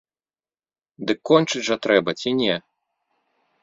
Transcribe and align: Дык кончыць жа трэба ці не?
Дык 1.11 1.19
кончыць 1.33 1.63
жа 1.69 1.75
трэба 1.87 2.11
ці 2.21 2.29
не? 2.43 2.55